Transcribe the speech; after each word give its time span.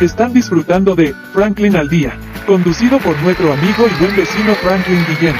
Están 0.00 0.32
disfrutando 0.32 0.94
de 0.94 1.12
Franklin 1.32 1.74
al 1.74 1.88
Día, 1.88 2.16
conducido 2.46 3.00
por 3.00 3.20
nuestro 3.20 3.52
amigo 3.52 3.84
y 3.88 4.00
buen 4.00 4.14
vecino 4.14 4.54
Franklin 4.54 5.04
Guillén. 5.08 5.34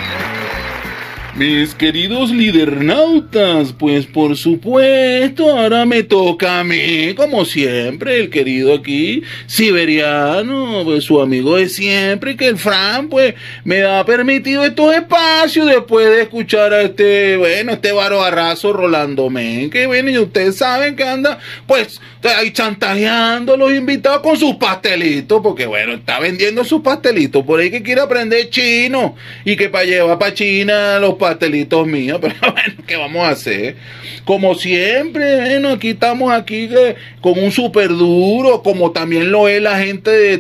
Mis 1.37 1.73
queridos 1.77 2.33
lidernautas, 2.33 3.73
pues 3.73 4.07
por 4.07 4.37
supuesto, 4.37 5.57
ahora 5.57 5.87
me 5.87 6.03
toca 6.03 6.59
a 6.59 6.65
mí, 6.65 7.15
como 7.15 7.45
siempre, 7.45 8.19
el 8.19 8.31
querido 8.31 8.75
aquí, 8.75 9.23
siberiano, 9.47 10.83
pues 10.83 11.05
su 11.05 11.21
amigo 11.21 11.55
de 11.55 11.69
siempre, 11.69 12.37
que 12.37 12.49
el 12.49 12.59
Fran, 12.59 13.09
pues, 13.09 13.37
me 13.63 13.85
ha 13.85 14.05
permitido 14.05 14.65
estos 14.65 14.93
espacios 14.93 15.67
después 15.67 16.09
de 16.09 16.23
escuchar 16.23 16.75
a 16.75 16.83
este, 16.83 17.37
bueno, 17.37 17.71
este 17.71 17.93
barbarrazo 17.93 18.73
Rolando 18.73 19.31
Men, 19.31 19.71
que 19.71 19.87
bueno, 19.87 20.11
y 20.11 20.19
ustedes 20.19 20.57
saben 20.57 20.97
que 20.97 21.05
anda, 21.05 21.39
pues, 21.69 22.01
ahí 22.23 22.51
chantajeando 22.51 23.55
a 23.55 23.57
los 23.57 23.73
invitados 23.73 24.21
con 24.21 24.37
sus 24.37 24.57
pastelitos, 24.57 25.41
porque 25.43 25.67
bueno, 25.67 25.95
está 25.95 26.19
vendiendo 26.19 26.65
sus 26.65 26.83
pastelitos, 26.83 27.45
por 27.45 27.61
ahí 27.61 27.71
que 27.71 27.83
quiere 27.83 28.01
aprender 28.01 28.51
chino, 28.51 29.15
y 29.45 29.57
que 29.57 29.69
para 29.69 29.85
llevar 29.85 30.19
para 30.19 30.35
China 30.35 30.99
los 30.99 31.15
pastelitos 31.15 31.87
míos, 31.87 32.19
pero 32.21 32.35
bueno, 32.41 32.83
¿qué 32.87 32.97
vamos 32.97 33.27
a 33.27 33.31
hacer? 33.31 33.77
Como 34.25 34.55
siempre, 34.55 35.37
bueno, 35.37 35.71
aquí 35.71 35.91
estamos 35.91 36.33
aquí 36.33 36.69
eh, 36.71 36.97
con 37.21 37.39
un 37.39 37.53
super 37.53 37.89
duro, 37.89 38.63
como 38.63 38.91
también 38.91 39.31
lo 39.31 39.49
es 39.49 39.63
la 39.63 39.79
gente 39.79 40.11
de 40.11 40.39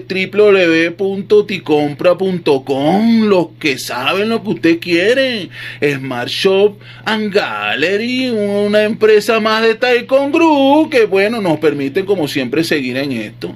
www.ticompra.com, 0.98 3.28
los 3.28 3.48
que 3.58 3.78
saben 3.78 4.28
lo 4.28 4.42
que 4.42 4.50
usted 4.50 4.78
quiere. 4.78 5.48
Smart 5.80 6.28
Shop 6.28 6.78
and 7.04 7.32
Gallery, 7.32 8.30
una 8.30 8.84
empresa 8.84 9.40
más 9.40 9.62
de 9.62 9.74
Taikon 9.74 10.32
Group, 10.32 10.90
que 10.90 11.06
bueno, 11.06 11.40
nos 11.40 11.58
permite 11.68 12.06
como 12.06 12.26
siempre 12.26 12.64
seguir 12.64 12.96
en 12.96 13.12
esto. 13.12 13.54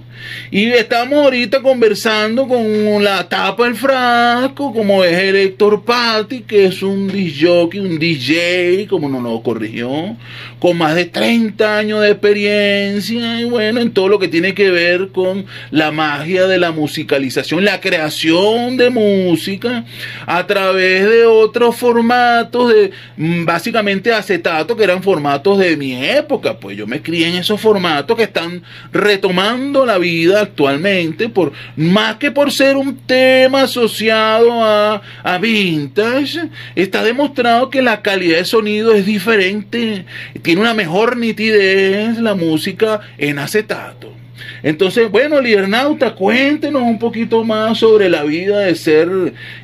Y 0.51 0.67
estamos 0.67 1.25
ahorita 1.25 1.63
conversando 1.63 2.47
con 2.47 3.03
la 3.03 3.27
tapa 3.27 3.65
del 3.65 3.75
frasco, 3.75 4.71
como 4.75 5.03
es 5.03 5.15
el 5.15 5.37
Héctor 5.37 5.83
Patti, 5.83 6.41
que 6.41 6.67
es 6.67 6.83
un 6.83 7.09
DJ, 7.09 7.81
un 7.81 7.99
DJ, 7.99 8.87
como 8.87 9.09
nos 9.09 9.23
lo 9.23 9.43
corrigió, 9.43 10.15
con 10.59 10.77
más 10.77 10.95
de 10.95 11.07
30 11.07 11.79
años 11.79 12.03
de 12.03 12.11
experiencia, 12.11 13.41
y 13.41 13.45
bueno, 13.45 13.81
en 13.81 13.93
todo 13.93 14.09
lo 14.09 14.19
que 14.19 14.29
tiene 14.29 14.53
que 14.53 14.71
ver 14.71 15.09
con 15.09 15.47
la 15.71 15.91
magia 15.91 16.47
de 16.47 16.59
la 16.59 16.71
musicalización, 16.71 17.65
la 17.65 17.81
creación 17.81 18.77
de 18.77 18.91
música 18.91 19.87
a 20.27 20.47
través 20.47 21.09
de 21.09 21.25
otros 21.25 21.77
formatos, 21.77 22.75
de 22.75 22.91
mm, 23.17 23.47
básicamente 23.47 24.13
acetato, 24.13 24.77
que 24.77 24.85
eran 24.85 25.03
formatos 25.03 25.59
de 25.59 25.79
mi 25.79 25.95
época, 26.05 26.59
pues 26.59 26.77
yo 26.77 26.87
me 26.87 27.01
crié 27.01 27.29
en 27.29 27.37
esos 27.37 27.59
formatos 27.59 28.02
que 28.07 28.25
están 28.25 28.63
retomando 28.93 29.87
la 29.87 29.99
vida 29.99 30.43
actualmente, 30.43 31.29
por 31.29 31.53
más 31.77 32.17
que 32.17 32.31
por 32.31 32.53
ser 32.53 32.77
un 32.77 32.97
tema 32.99 33.63
asociado 33.63 34.63
a, 34.63 35.03
a 35.23 35.39
vintage, 35.39 36.49
está 36.75 37.03
demostrado 37.03 37.71
que 37.71 37.83
la 37.83 38.03
calidad 38.03 38.39
de 38.39 38.45
sonido 38.45 38.93
es 38.95 39.07
diferente, 39.07 40.05
tiene 40.43 40.61
una 40.61 40.75
mejor 40.75 41.17
nitidez 41.17 42.19
la 42.19 42.35
música 42.35 43.01
en 43.19 43.39
acetato. 43.39 44.22
Entonces, 44.63 45.11
bueno, 45.11 45.41
Liernauta, 45.41 46.15
cuéntenos 46.15 46.83
un 46.83 46.99
poquito 46.99 47.45
más 47.45 47.79
sobre 47.79 48.09
la 48.09 48.23
vida 48.23 48.61
de 48.61 48.75
ser 48.75 49.09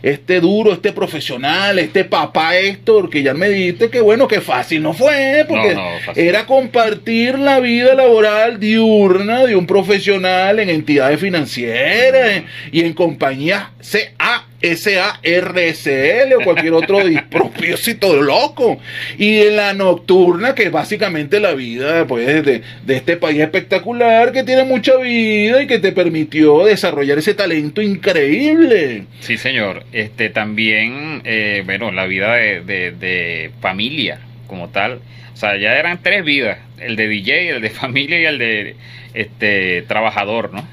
este 0.02 0.40
duro, 0.40 0.72
este 0.72 0.92
profesional, 0.92 1.78
este 1.78 2.04
papá 2.04 2.56
Héctor, 2.56 3.10
que 3.10 3.22
ya 3.22 3.34
me 3.34 3.48
dijiste 3.48 3.90
que 3.90 4.00
bueno, 4.00 4.26
que 4.26 4.40
fácil 4.40 4.82
no 4.82 4.92
fue, 4.94 5.44
porque 5.48 5.74
No, 5.74 5.92
no, 5.92 5.98
fácil. 6.04 6.24
era 6.24 6.46
compartir 6.46 7.38
la 7.38 7.60
vida 7.60 7.94
laboral 7.94 8.58
diurna 8.58 9.44
de 9.46 9.54
un 9.56 9.66
profesional 9.66 10.58
en 10.58 10.68
entidades 10.70 11.20
financieras 11.20 12.42
y 12.72 12.80
en 12.80 12.92
compañías 12.92 13.64
CA. 13.80 14.47
SARSL 14.62 16.32
o 16.38 16.44
cualquier 16.44 16.72
otro 16.74 16.98
propósito 17.30 18.20
loco. 18.20 18.78
Y 19.16 19.38
en 19.42 19.56
la 19.56 19.74
nocturna, 19.74 20.54
que 20.54 20.64
es 20.64 20.72
básicamente 20.72 21.40
la 21.40 21.54
vida 21.54 22.06
pues, 22.06 22.26
de, 22.44 22.62
de 22.84 22.96
este 22.96 23.16
país 23.16 23.40
espectacular 23.40 24.32
que 24.32 24.44
tiene 24.44 24.64
mucha 24.64 24.96
vida 24.96 25.62
y 25.62 25.66
que 25.66 25.78
te 25.78 25.92
permitió 25.92 26.64
desarrollar 26.64 27.18
ese 27.18 27.34
talento 27.34 27.82
increíble. 27.82 29.04
Sí, 29.20 29.36
señor. 29.36 29.84
Este 29.92 30.28
también, 30.30 31.22
eh, 31.24 31.62
bueno, 31.64 31.90
la 31.92 32.06
vida 32.06 32.34
de, 32.34 32.60
de- 32.62 32.92
de 32.92 33.50
familia 33.60 34.20
como 34.46 34.68
tal. 34.68 35.00
O 35.34 35.36
sea, 35.36 35.56
ya 35.56 35.76
eran 35.78 36.02
tres 36.02 36.24
vidas: 36.24 36.58
el 36.80 36.96
de 36.96 37.08
DJ, 37.08 37.50
el 37.50 37.62
de 37.62 37.70
familia 37.70 38.20
y 38.20 38.24
el 38.24 38.38
de 38.38 38.76
este 39.14 39.82
trabajador, 39.82 40.52
¿no? 40.52 40.66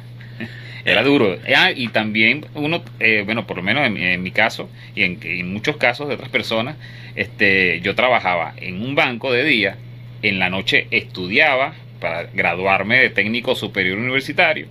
Era 0.85 1.01
duro. 1.03 1.37
Ah, 1.55 1.71
y 1.75 1.87
también 1.87 2.45
uno, 2.53 2.83
eh, 2.99 3.23
bueno, 3.25 3.47
por 3.47 3.57
lo 3.57 3.63
menos 3.63 3.85
en, 3.87 3.93
mi- 3.93 4.03
en 4.03 4.21
mi 4.23 4.31
caso 4.31 4.69
y 4.95 5.03
en, 5.03 5.19
en 5.23 5.51
muchos 5.51 5.77
casos 5.77 6.07
de 6.07 6.13
otras 6.13 6.29
personas, 6.29 6.75
este, 7.15 7.81
yo 7.81 7.95
trabajaba 7.95 8.53
en 8.57 8.81
un 8.81 8.93
banco 8.95 9.31
de 9.33 9.43
día, 9.43 9.77
en 10.21 10.37
la 10.39 10.49
noche 10.49 10.87
estudiaba 10.91 11.73
para 11.99 12.23
graduarme 12.33 12.99
de 12.99 13.09
técnico 13.09 13.55
superior 13.55 13.97
universitario 13.97 14.67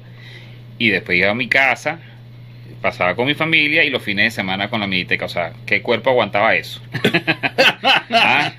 y 0.79 0.89
después 0.91 1.19
iba 1.19 1.31
a 1.31 1.35
mi 1.35 1.49
casa, 1.49 1.99
pasaba 2.81 3.17
con 3.17 3.27
mi 3.27 3.35
familia 3.35 3.83
y 3.83 3.91
los 3.91 4.03
fines 4.03 4.27
de 4.27 4.31
semana 4.31 4.69
con 4.71 4.81
la 4.81 4.87
miniteca. 4.87 5.25
O 5.25 5.29
sea, 5.29 5.53
¿qué 5.67 5.83
cuerpo 5.83 6.11
aguantaba 6.11 6.55
eso? 6.55 6.81
Ah, 8.11 8.53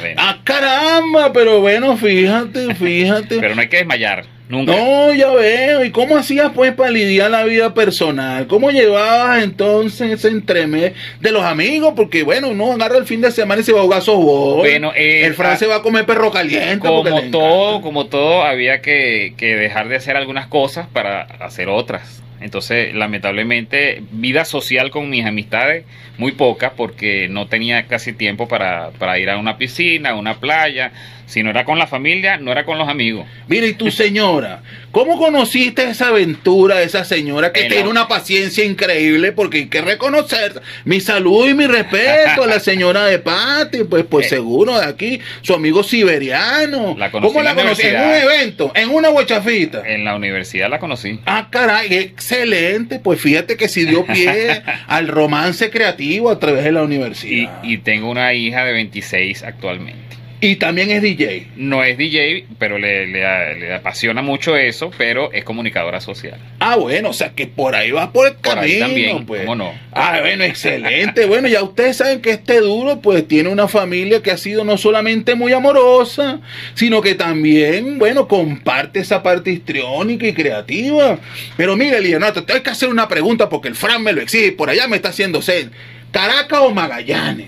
bueno. 0.00 0.20
¡Ah, 0.22 0.38
caramba! 0.44 1.32
Pero 1.32 1.60
bueno, 1.60 1.96
fíjate, 1.96 2.74
fíjate. 2.74 3.38
Pero 3.40 3.54
no 3.54 3.60
hay 3.60 3.68
que 3.68 3.78
desmayar, 3.78 4.24
nunca. 4.48 4.72
No, 4.72 5.12
ya 5.12 5.30
veo. 5.30 5.84
¿Y 5.84 5.90
cómo 5.90 6.16
hacías 6.16 6.52
pues 6.54 6.72
para 6.72 6.90
lidiar 6.90 7.30
la 7.30 7.44
vida 7.44 7.74
personal? 7.74 8.46
¿Cómo 8.46 8.70
llevabas 8.70 9.42
entonces 9.42 10.12
ese 10.12 10.28
entremés 10.28 10.92
de 11.20 11.32
los 11.32 11.42
amigos? 11.42 11.94
Porque 11.96 12.22
bueno, 12.22 12.48
uno 12.48 12.72
agarra 12.72 12.98
el 12.98 13.06
fin 13.06 13.20
de 13.20 13.30
semana 13.30 13.60
y 13.60 13.64
se 13.64 13.72
va 13.72 13.80
a 13.80 13.84
jugar 13.84 14.02
softball. 14.02 14.58
Bueno, 14.58 14.92
eh, 14.94 15.24
el 15.24 15.34
Fran 15.34 15.52
ah, 15.52 15.56
se 15.56 15.66
va 15.66 15.76
a 15.76 15.82
comer 15.82 16.06
perro 16.06 16.30
caliente. 16.30 16.78
como 16.86 17.22
todo, 17.30 17.80
como 17.80 18.06
todo, 18.06 18.42
había 18.42 18.80
que, 18.80 19.34
que 19.36 19.56
dejar 19.56 19.88
de 19.88 19.96
hacer 19.96 20.16
algunas 20.16 20.46
cosas 20.46 20.86
para 20.92 21.22
hacer 21.22 21.68
otras. 21.68 22.22
Entonces, 22.44 22.94
lamentablemente, 22.94 24.02
vida 24.10 24.44
social 24.44 24.90
con 24.90 25.08
mis 25.08 25.24
amistades, 25.24 25.86
muy 26.18 26.32
poca, 26.32 26.74
porque 26.76 27.26
no 27.26 27.46
tenía 27.46 27.86
casi 27.86 28.12
tiempo 28.12 28.46
para, 28.46 28.90
para 28.98 29.18
ir 29.18 29.30
a 29.30 29.38
una 29.38 29.56
piscina, 29.56 30.10
a 30.10 30.14
una 30.14 30.38
playa. 30.40 30.92
Si 31.24 31.42
no 31.42 31.48
era 31.48 31.64
con 31.64 31.78
la 31.78 31.86
familia, 31.86 32.36
no 32.36 32.52
era 32.52 32.66
con 32.66 32.76
los 32.76 32.86
amigos. 32.86 33.26
Mira, 33.48 33.66
y 33.66 33.72
tu 33.72 33.90
señora, 33.90 34.60
¿cómo 34.94 35.18
conociste 35.18 35.84
esa 35.90 36.08
aventura 36.08 36.76
de 36.76 36.84
esa 36.84 37.04
señora 37.04 37.52
que 37.52 37.62
En 37.62 37.68
tiene 37.68 37.84
la- 37.84 37.90
una 37.90 38.08
paciencia 38.08 38.64
increíble? 38.64 39.32
Porque 39.32 39.58
hay 39.58 39.66
que 39.66 39.82
reconocer 39.82 40.62
mi 40.86 41.00
salud 41.00 41.46
y 41.50 41.52
mi 41.54 41.66
respeto 41.66 42.44
a 42.44 42.46
la 42.46 42.60
señora 42.60 43.04
de 43.04 43.18
Pati, 43.18 43.84
pues 43.84 44.04
por 44.06 44.22
Eh. 44.24 44.28
seguro 44.28 44.78
de 44.78 44.86
aquí, 44.86 45.20
su 45.42 45.52
amigo 45.52 45.82
siberiano. 45.82 46.94
La 46.98 47.10
¿Cómo 47.10 47.42
la 47.42 47.54
la 47.54 47.62
conocí? 47.62 47.82
En 47.86 47.96
un 48.00 48.14
evento, 48.14 48.72
en 48.74 48.88
una 48.88 49.08
guachafita. 49.08 49.82
En 49.86 50.04
la 50.04 50.14
universidad 50.16 50.70
la 50.70 50.78
conocí. 50.78 51.20
Ah, 51.26 51.48
caray, 51.50 51.92
excelente. 51.94 53.00
Pues 53.00 53.20
fíjate 53.20 53.56
que 53.56 53.68
si 53.68 53.84
dio 53.84 54.06
pie 54.06 54.62
al 54.86 55.08
romance 55.08 55.70
creativo 55.70 56.30
a 56.30 56.38
través 56.38 56.64
de 56.64 56.72
la 56.72 56.80
Y, 56.80 56.84
universidad. 56.84 57.62
y 57.64 57.78
tengo 57.78 58.10
una 58.10 58.32
hija 58.32 58.64
de 58.64 58.72
26 58.72 59.42
actualmente. 59.42 60.16
Y 60.46 60.56
también 60.56 60.90
es 60.90 61.00
DJ. 61.00 61.46
No 61.56 61.82
es 61.82 61.96
DJ, 61.96 62.44
pero 62.58 62.78
le, 62.78 63.06
le- 63.06 63.58
le 63.58 63.74
apasiona 63.74 64.20
mucho 64.20 64.56
eso, 64.56 64.90
pero 64.98 65.32
es 65.32 65.42
comunicadora 65.42 66.02
social. 66.02 66.38
Ah, 66.60 66.76
bueno, 66.76 67.08
o 67.08 67.12
sea 67.14 67.30
que 67.30 67.46
por 67.46 67.74
ahí 67.74 67.92
va 67.92 68.12
por 68.12 68.26
el 68.26 68.34
Por 68.34 68.54
camino, 68.56 68.62
ahí 68.74 68.78
también, 68.80 69.24
pues. 69.24 69.40
¿cómo 69.40 69.54
no? 69.56 69.72
Ah, 69.92 70.18
bueno, 70.20 70.44
excelente. 70.44 71.24
Bueno, 71.24 71.48
ya 71.48 71.62
ustedes 71.62 71.96
saben 71.96 72.20
que 72.20 72.30
este 72.32 72.60
duro, 72.60 73.00
pues, 73.00 73.26
tiene 73.26 73.48
una 73.48 73.68
familia 73.68 74.22
que 74.22 74.32
ha 74.32 74.36
sido 74.36 74.64
no 74.64 74.76
solamente 74.76 75.34
muy 75.34 75.54
amorosa, 75.54 76.40
sino 76.74 77.00
que 77.00 77.14
también, 77.14 77.98
bueno, 77.98 78.28
comparte 78.28 79.00
esa 79.00 79.22
parte 79.22 79.50
histriónica 79.50 80.26
y 80.26 80.34
creativa. 80.34 81.18
Pero 81.56 81.74
mira, 81.74 81.98
Leonardo, 82.00 82.44
te 82.44 82.52
hay 82.52 82.60
que 82.60 82.68
hacer 82.68 82.90
una 82.90 83.08
pregunta 83.08 83.48
porque 83.48 83.68
el 83.68 83.74
Fran 83.76 84.02
me 84.02 84.12
lo 84.12 84.20
exige. 84.20 84.52
Por 84.52 84.68
allá 84.68 84.88
me 84.88 84.96
está 84.96 85.08
haciendo 85.08 85.40
sed. 85.40 85.68
¿Caracas 86.12 86.58
o 86.60 86.70
Magallanes? 86.70 87.46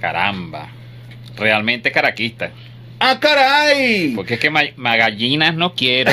Caramba. 0.00 0.70
Realmente 1.36 1.90
caraquista. 1.92 2.50
¡Ah, 3.00 3.18
caray! 3.20 4.12
Porque 4.14 4.34
es 4.34 4.40
que 4.40 4.50
ma- 4.50 4.62
Magallinas 4.76 5.54
no 5.54 5.74
quiero. 5.74 6.12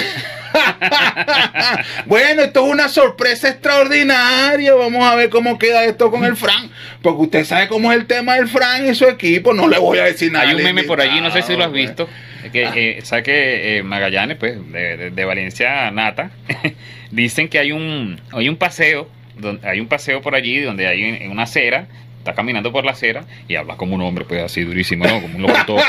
bueno, 2.06 2.42
esto 2.42 2.66
es 2.66 2.72
una 2.72 2.90
sorpresa 2.90 3.50
extraordinaria. 3.50 4.74
Vamos 4.74 5.04
a 5.04 5.16
ver 5.16 5.30
cómo 5.30 5.58
queda 5.58 5.86
esto 5.86 6.12
con 6.12 6.26
el 6.26 6.36
Fran. 6.36 6.70
Porque 7.02 7.22
usted 7.22 7.46
sabe 7.46 7.68
cómo 7.68 7.92
es 7.92 7.98
el 8.00 8.06
tema 8.08 8.36
del 8.36 8.48
Fran 8.48 8.90
y 8.90 8.96
su 8.96 9.06
equipo. 9.06 9.54
No 9.54 9.68
le 9.68 9.78
voy 9.80 10.00
a 10.00 10.04
decir 10.06 10.32
nada. 10.32 10.48
Hay 10.50 10.56
un 10.56 10.64
meme 10.64 10.84
por 10.84 11.00
allí, 11.02 11.22
no 11.22 11.32
sé 11.32 11.42
si 11.44 11.56
lo 11.56 11.64
has 11.66 11.72
visto. 11.72 12.10
Que, 12.52 12.64
eh, 12.98 13.00
sabe 13.04 13.24
que 13.24 13.78
eh, 13.78 13.84
Magallanes, 13.84 14.38
pues, 14.38 14.56
de, 14.72 14.98
de- 14.98 15.10
de 15.12 15.26
Valencia 15.26 15.92
Nata, 15.92 16.32
dicen 17.12 17.48
que 17.48 17.60
hay 17.60 17.72
un, 17.72 18.20
hay 18.32 18.50
un 18.50 18.58
paseo, 18.58 19.08
donde, 19.38 19.68
hay 19.68 19.80
un 19.80 19.88
paseo 19.88 20.22
por 20.22 20.34
allí 20.36 20.60
donde 20.60 20.88
hay 20.88 21.28
una 21.30 21.44
acera 21.44 21.86
está 22.22 22.34
caminando 22.34 22.72
por 22.72 22.86
la 22.86 22.92
acera 22.92 23.26
y 23.48 23.56
habla 23.56 23.76
como 23.76 23.96
un 23.96 24.02
hombre, 24.02 24.26
pues 24.26 24.42
así 24.44 24.62
durísimo, 24.64 25.06
¿no? 25.06 25.22
Como 25.22 25.36
un 25.38 25.42
locutor. 25.44 25.82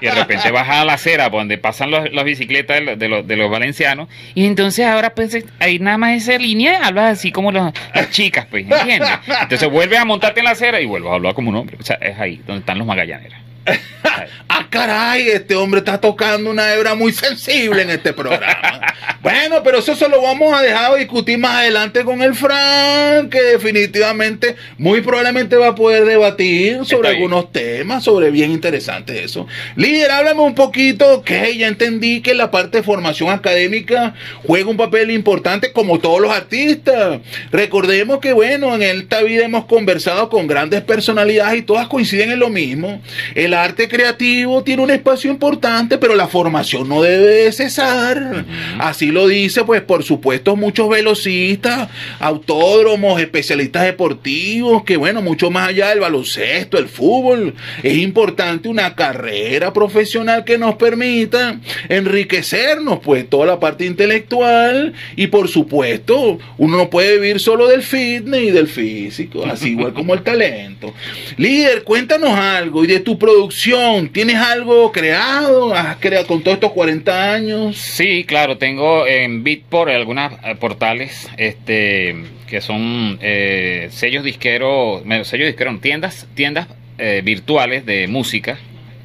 y 0.00 0.06
de 0.06 0.12
repente 0.12 0.50
baja 0.50 0.82
a 0.82 0.84
la 0.84 0.92
acera 0.94 1.28
donde 1.28 1.58
pasan 1.58 1.90
los- 1.90 2.12
las 2.12 2.24
bicicletas 2.24 2.76
de, 2.98 3.08
los- 3.08 3.26
de 3.26 3.36
los, 3.36 3.50
valencianos. 3.50 4.08
Y 4.34 4.46
entonces 4.46 4.86
ahora, 4.86 5.14
pues, 5.14 5.44
ahí 5.60 5.78
nada 5.78 5.98
más 5.98 6.12
esa 6.22 6.38
línea 6.38 6.86
habla 6.86 7.08
así 7.08 7.32
como 7.32 7.50
los- 7.52 7.72
las 7.94 8.10
chicas, 8.10 8.46
pues, 8.50 8.66
¿entiendes? 8.70 9.08
Entonces 9.42 9.68
vuelve 9.70 9.96
a 9.98 10.04
montarte 10.04 10.40
en 10.40 10.44
la 10.44 10.50
acera 10.52 10.80
y 10.80 10.86
vuelve 10.86 11.08
a 11.10 11.14
hablar 11.14 11.34
como 11.34 11.48
un 11.50 11.56
hombre. 11.56 11.76
O 11.80 11.82
sea, 11.82 11.96
es 12.00 12.18
ahí 12.18 12.36
donde 12.46 12.60
están 12.60 12.78
los 12.78 12.86
magallaneros. 12.86 13.38
Ah, 14.50 14.66
caray, 14.70 15.28
este 15.28 15.54
hombre 15.54 15.80
está 15.80 16.00
tocando 16.00 16.50
una 16.50 16.72
hebra 16.72 16.94
muy 16.94 17.12
sensible 17.12 17.82
en 17.82 17.90
este 17.90 18.14
programa. 18.14 18.80
bueno, 19.22 19.62
pero 19.62 19.78
eso 19.78 19.94
se 19.94 20.08
lo 20.08 20.22
vamos 20.22 20.54
a 20.54 20.62
dejar 20.62 20.96
discutir 20.96 21.38
más 21.38 21.56
adelante 21.56 22.02
con 22.02 22.22
el 22.22 22.34
Frank, 22.34 23.28
que 23.30 23.42
definitivamente, 23.42 24.56
muy 24.78 25.02
probablemente 25.02 25.56
va 25.56 25.68
a 25.68 25.74
poder 25.74 26.06
debatir 26.06 26.84
sobre 26.86 27.10
algunos 27.10 27.52
temas, 27.52 28.04
sobre 28.04 28.30
bien 28.30 28.50
interesante 28.50 29.22
eso. 29.22 29.46
Líder, 29.76 30.10
háblame 30.10 30.40
un 30.40 30.54
poquito, 30.54 31.18
ok, 31.18 31.30
ya 31.56 31.68
entendí 31.68 32.22
que 32.22 32.32
la 32.32 32.50
parte 32.50 32.78
de 32.78 32.82
formación 32.82 33.28
académica 33.28 34.14
juega 34.46 34.70
un 34.70 34.78
papel 34.78 35.10
importante 35.10 35.72
como 35.72 35.98
todos 35.98 36.22
los 36.22 36.30
artistas. 36.30 37.20
Recordemos 37.52 38.18
que, 38.18 38.32
bueno, 38.32 38.74
en 38.74 38.82
esta 38.82 39.22
vida 39.22 39.44
hemos 39.44 39.66
conversado 39.66 40.30
con 40.30 40.46
grandes 40.46 40.80
personalidades 40.80 41.58
y 41.58 41.62
todas 41.62 41.86
coinciden 41.88 42.30
en 42.30 42.38
lo 42.38 42.48
mismo. 42.48 43.02
El 43.34 43.52
arte 43.62 43.88
creativo 43.88 44.62
tiene 44.62 44.82
un 44.82 44.90
espacio 44.90 45.30
importante, 45.30 45.98
pero 45.98 46.14
la 46.14 46.28
formación 46.28 46.88
no 46.88 47.02
debe 47.02 47.44
de 47.44 47.52
cesar. 47.52 48.44
Así 48.78 49.10
lo 49.10 49.26
dice, 49.28 49.64
pues, 49.64 49.82
por 49.82 50.04
supuesto, 50.04 50.56
muchos 50.56 50.88
velocistas, 50.88 51.88
autódromos, 52.18 53.20
especialistas 53.20 53.84
deportivos, 53.84 54.84
que, 54.84 54.96
bueno, 54.96 55.22
mucho 55.22 55.50
más 55.50 55.68
allá 55.68 55.88
del 55.88 56.00
baloncesto, 56.00 56.78
el 56.78 56.88
fútbol, 56.88 57.54
es 57.82 57.98
importante 57.98 58.68
una 58.68 58.94
carrera 58.94 59.72
profesional 59.72 60.44
que 60.44 60.58
nos 60.58 60.76
permita 60.76 61.60
enriquecernos, 61.88 63.00
pues, 63.00 63.28
toda 63.28 63.46
la 63.46 63.60
parte 63.60 63.84
intelectual 63.84 64.94
y, 65.16 65.28
por 65.28 65.48
supuesto, 65.48 66.38
uno 66.56 66.76
no 66.76 66.90
puede 66.90 67.18
vivir 67.18 67.40
solo 67.40 67.66
del 67.68 67.82
fitness 67.82 68.42
y 68.42 68.50
del 68.50 68.68
físico, 68.68 69.44
así 69.44 69.70
igual 69.70 69.92
como 69.92 70.14
el 70.14 70.22
talento. 70.22 70.94
Líder, 71.36 71.82
cuéntanos 71.82 72.30
algo 72.30 72.84
y 72.84 72.86
de 72.86 73.00
tu 73.00 73.18
producción, 73.38 74.08
¿tienes 74.08 74.34
algo 74.34 74.90
creado? 74.90 75.72
¿Has 75.72 75.96
creado 75.98 76.26
con 76.26 76.42
todos 76.42 76.56
estos 76.56 76.72
40 76.72 77.34
años? 77.34 77.76
Sí, 77.76 78.24
claro, 78.24 78.58
tengo 78.58 79.06
en 79.06 79.44
Beatport 79.44 79.92
algunos 79.92 80.32
eh, 80.42 80.56
portales 80.56 81.30
este, 81.36 82.16
que 82.48 82.60
son 82.60 83.16
eh, 83.22 83.90
sellos 83.92 84.24
disqueros, 84.24 85.02
sellos 85.22 85.46
disqueros, 85.46 85.80
tiendas, 85.80 86.26
tiendas 86.34 86.66
eh, 86.98 87.22
virtuales 87.24 87.86
de 87.86 88.08
música. 88.08 88.58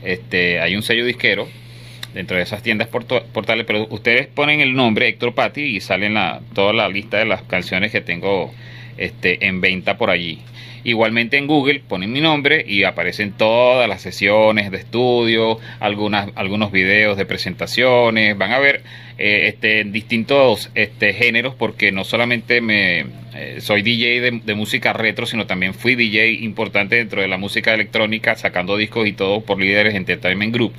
Este, 0.03 0.59
hay 0.59 0.75
un 0.75 0.81
sello 0.81 1.05
disquero 1.05 1.47
dentro 2.15 2.35
de 2.35 2.41
esas 2.41 2.63
tiendas 2.63 2.87
portales, 2.87 3.67
pero 3.67 3.85
ustedes 3.91 4.25
ponen 4.25 4.61
el 4.61 4.73
nombre 4.73 5.09
Héctor 5.09 5.35
Patti 5.35 5.61
y 5.61 5.79
salen 5.79 6.15
la, 6.15 6.41
toda 6.55 6.73
la 6.73 6.89
lista 6.89 7.19
de 7.19 7.25
las 7.25 7.43
canciones 7.43 7.91
que 7.91 8.01
tengo 8.01 8.51
este, 8.97 9.45
en 9.45 9.61
venta 9.61 9.95
por 9.95 10.09
allí. 10.09 10.39
Igualmente 10.83 11.37
en 11.37 11.47
Google 11.47 11.81
ponen 11.87 12.11
mi 12.11 12.19
nombre 12.19 12.63
y 12.67 12.83
aparecen 12.83 13.31
todas 13.31 13.87
las 13.87 14.01
sesiones 14.01 14.69
de 14.71 14.77
estudio, 14.77 15.59
algunas, 15.79 16.29
algunos 16.35 16.71
videos 16.71 17.17
de 17.17 17.25
presentaciones. 17.25 18.37
Van 18.37 18.51
a 18.51 18.59
ver 18.59 18.83
eh, 19.17 19.47
este, 19.47 19.83
distintos 19.85 20.71
este, 20.75 21.13
géneros 21.13 21.55
porque 21.55 21.91
no 21.91 22.03
solamente 22.03 22.59
me 22.61 23.05
eh, 23.35 23.61
soy 23.61 23.81
DJ 23.81 24.31
de, 24.43 24.55
música 24.55 24.93
retro, 24.93 25.25
sino 25.25 25.47
también 25.47 25.73
fui 25.73 25.95
DJ 25.95 26.33
importante 26.43 26.97
dentro 26.97 27.21
de 27.21 27.27
la 27.27 27.37
música 27.37 27.73
electrónica, 27.73 28.35
sacando 28.35 28.77
discos 28.77 29.07
y 29.07 29.13
todo 29.13 29.41
por 29.41 29.59
Líderes 29.59 29.95
Entertainment 29.95 30.53
Group. 30.53 30.73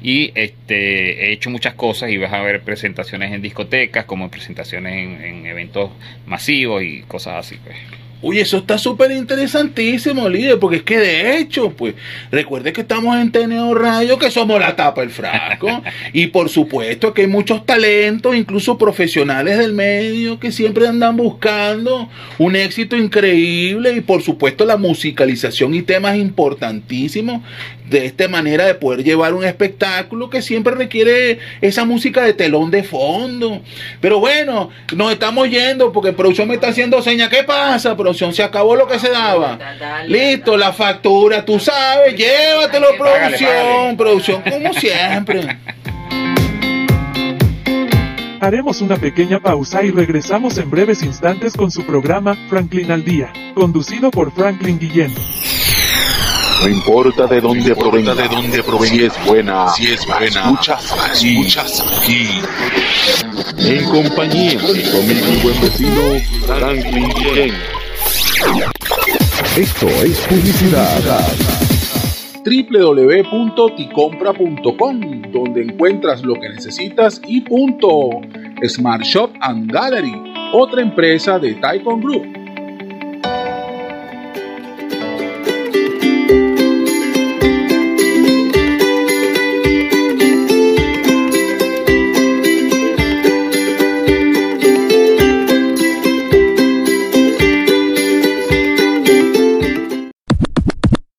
Y 0.00 0.30
este, 0.36 1.26
he 1.26 1.32
hecho 1.32 1.50
muchas 1.50 1.74
cosas 1.74 2.10
y 2.10 2.18
vas 2.18 2.32
a 2.32 2.40
ver 2.40 2.62
presentaciones 2.62 3.32
en 3.32 3.42
discotecas, 3.42 4.04
como 4.04 4.30
presentaciones 4.30 4.92
en, 4.92 5.24
en 5.24 5.46
eventos 5.46 5.90
masivos 6.26 6.82
y 6.84 7.02
cosas 7.02 7.46
así. 7.46 7.56
Pues. 7.64 8.07
Oye, 8.20 8.40
eso 8.40 8.56
está 8.56 8.78
súper 8.78 9.12
interesantísimo, 9.12 10.28
líder, 10.28 10.58
porque 10.58 10.78
es 10.78 10.82
que 10.82 10.98
de 10.98 11.38
hecho, 11.38 11.70
pues, 11.70 11.94
recuerde 12.32 12.72
que 12.72 12.80
estamos 12.80 13.16
en 13.16 13.30
TNO 13.30 13.74
Radio, 13.74 14.18
que 14.18 14.30
somos 14.30 14.58
la 14.58 14.74
tapa 14.74 15.02
del 15.02 15.10
frasco, 15.10 15.68
y 16.12 16.26
por 16.26 16.48
supuesto 16.48 17.14
que 17.14 17.22
hay 17.22 17.28
muchos 17.28 17.64
talentos, 17.64 18.34
incluso 18.34 18.76
profesionales 18.76 19.58
del 19.58 19.72
medio, 19.72 20.40
que 20.40 20.50
siempre 20.50 20.88
andan 20.88 21.16
buscando 21.16 22.08
un 22.38 22.56
éxito 22.56 22.96
increíble, 22.96 23.92
y 23.92 24.00
por 24.00 24.20
supuesto 24.22 24.64
la 24.64 24.76
musicalización 24.76 25.74
y 25.74 25.82
temas 25.82 26.16
importantísimos 26.16 27.42
de 27.88 28.06
esta 28.06 28.28
manera 28.28 28.66
de 28.66 28.74
poder 28.74 29.04
llevar 29.04 29.34
un 29.34 29.44
espectáculo 29.44 30.30
que 30.30 30.42
siempre 30.42 30.74
requiere 30.74 31.38
esa 31.60 31.84
música 31.84 32.22
de 32.22 32.34
telón 32.34 32.70
de 32.70 32.82
fondo. 32.82 33.60
Pero 34.00 34.20
bueno, 34.20 34.70
nos 34.94 35.12
estamos 35.12 35.48
yendo 35.48 35.92
porque 35.92 36.12
producción 36.12 36.48
me 36.48 36.54
está 36.54 36.68
haciendo 36.68 37.02
señas. 37.02 37.28
¿Qué 37.28 37.44
pasa, 37.44 37.96
producción? 37.96 38.34
Se 38.34 38.42
acabó 38.42 38.76
lo 38.76 38.86
que 38.86 38.98
se 38.98 39.10
daba. 39.10 39.58
Listo, 40.06 40.56
la 40.56 40.72
factura, 40.72 41.44
tú 41.44 41.58
sabes, 41.58 42.16
llévatelo, 42.16 42.88
producción. 42.96 43.96
Producción, 43.96 44.42
como 44.42 44.72
siempre. 44.74 45.58
Haremos 48.40 48.80
una 48.82 48.96
pequeña 48.96 49.40
pausa 49.40 49.82
y 49.82 49.90
regresamos 49.90 50.58
en 50.58 50.70
breves 50.70 51.02
instantes 51.02 51.54
con 51.54 51.72
su 51.72 51.84
programa 51.84 52.36
Franklin 52.48 52.92
al 52.92 53.04
Día, 53.04 53.32
conducido 53.54 54.12
por 54.12 54.30
Franklin 54.30 54.78
Guillén. 54.78 55.12
No 56.60 56.68
importa 56.68 57.26
de 57.26 57.40
dónde 57.40 57.74
provenga, 57.76 58.14
de 58.14 58.28
dónde 58.28 58.62
provenga, 58.64 58.94
si 58.94 59.04
es 59.04 59.12
buena, 59.24 59.68
si 59.68 59.86
es 59.92 60.04
buena, 60.06 60.26
escuchas 60.26 60.92
aquí, 60.92 61.38
escuchas 61.38 62.02
aquí. 62.02 62.40
en 63.58 63.84
compañía 63.84 64.58
de 64.60 64.82
tu 64.82 64.96
amigo 64.98 65.26
y 65.32 65.36
buen 65.42 65.60
vecino 65.60 66.18
Franklin 66.46 67.08
Guillén. 67.10 67.54
Esto 69.56 69.88
es 69.88 70.18
publicidad. 70.20 71.00
www.ticompra.com, 72.44 75.00
donde 75.32 75.62
encuentras 75.62 76.22
lo 76.22 76.34
que 76.34 76.48
necesitas 76.48 77.20
y 77.26 77.40
punto. 77.42 78.10
Smart 78.66 79.02
Shop 79.02 79.30
and 79.40 79.70
Gallery, 79.70 80.12
otra 80.52 80.82
empresa 80.82 81.38
de 81.38 81.54
Taikon 81.54 82.00
Group. 82.00 82.37